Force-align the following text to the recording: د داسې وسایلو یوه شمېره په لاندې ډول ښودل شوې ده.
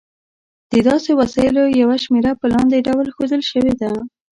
د 0.71 0.73
داسې 0.87 1.11
وسایلو 1.19 1.63
یوه 1.81 1.97
شمېره 2.03 2.31
په 2.39 2.45
لاندې 2.53 2.85
ډول 2.87 3.07
ښودل 3.15 3.41
شوې 3.51 3.73
ده. 3.81 3.91